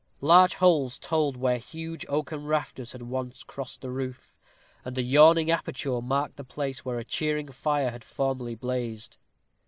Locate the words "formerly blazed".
8.03-9.17